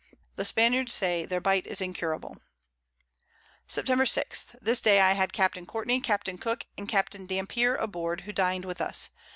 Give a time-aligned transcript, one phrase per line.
[0.35, 2.37] The Spaniards say their Bite is incurable.
[3.69, 4.07] Sept.
[4.09, 4.55] 6.
[4.59, 5.63] This day I had Capt.
[5.67, 6.27] Courtney, Capt.
[6.41, 7.27] Cooke, and Capt.
[7.27, 9.11] Dampier aboard, who dined with us.